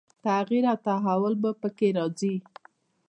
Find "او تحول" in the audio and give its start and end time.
0.71-1.33